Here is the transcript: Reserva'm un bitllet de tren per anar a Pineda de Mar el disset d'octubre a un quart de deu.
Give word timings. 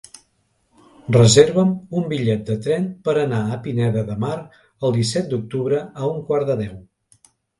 Reserva'm 1.15 1.73
un 2.01 2.07
bitllet 2.13 2.41
de 2.47 2.55
tren 2.69 2.87
per 3.09 3.13
anar 3.23 3.41
a 3.43 3.59
Pineda 3.67 4.03
de 4.09 4.15
Mar 4.25 4.33
el 4.89 4.97
disset 4.97 5.29
d'octubre 5.35 5.83
a 6.05 6.09
un 6.17 6.25
quart 6.31 6.49
de 6.49 6.57
deu. 6.65 6.75